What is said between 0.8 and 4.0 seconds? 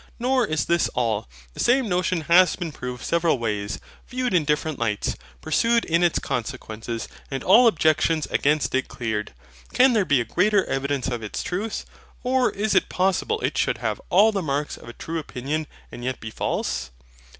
all; the same notion has been proved several ways,